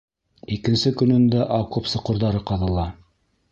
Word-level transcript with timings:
Икенсе 0.55 0.91
көнөндә 1.01 1.45
окоп 1.59 1.91
соҡорҙары 1.93 2.43
ҡаҙыла. 2.53 2.91